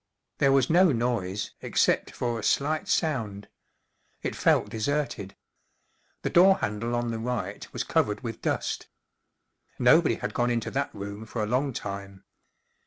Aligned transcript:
There 0.39 0.51
was 0.51 0.67
no 0.67 0.91
noise, 0.91 1.51
except 1.61 2.09
for 2.09 2.39
a 2.39 2.43
slight 2.43 2.87
sound. 2.87 3.47
It 4.23 4.35
felt 4.35 4.71
de¬ 4.71 4.77
serted. 4.81 5.33
The 6.23 6.31
door 6.31 6.57
handle 6.57 6.95
on 6.95 7.11
the 7.11 7.19
right 7.19 7.71
was 7.71 7.83
covered 7.83 8.21
with 8.21 8.41
dust. 8.41 8.87
Nobody 9.77 10.15
had 10.15 10.33
gone 10.33 10.49
into 10.49 10.71
that 10.71 10.89
room 10.95 11.27
for 11.27 11.43
a 11.43 11.45
long 11.45 11.71
time. 11.71 12.23